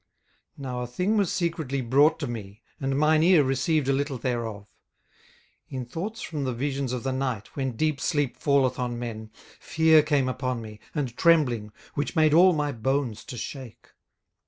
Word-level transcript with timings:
18:004:012 0.57 0.63
Now 0.63 0.79
a 0.81 0.87
thing 0.87 1.15
was 1.15 1.31
secretly 1.31 1.81
brought 1.81 2.17
to 2.21 2.25
me, 2.25 2.63
and 2.79 2.97
mine 2.97 3.21
ear 3.21 3.43
received 3.43 3.87
a 3.87 3.93
little 3.93 4.17
thereof. 4.17 4.65
18:004:013 5.71 5.77
In 5.79 5.85
thoughts 5.85 6.21
from 6.23 6.43
the 6.43 6.55
visions 6.55 6.91
of 6.91 7.03
the 7.03 7.11
night, 7.11 7.55
when 7.55 7.75
deep 7.75 8.01
sleep 8.01 8.35
falleth 8.35 8.79
on 8.79 8.97
men, 8.97 9.27
18:004:014 9.59 9.59
Fear 9.61 10.01
came 10.01 10.27
upon 10.27 10.59
me, 10.59 10.79
and 10.95 11.15
trembling, 11.15 11.71
which 11.93 12.15
made 12.15 12.33
all 12.33 12.53
my 12.53 12.71
bones 12.71 13.23
to 13.25 13.37
shake. 13.37 13.89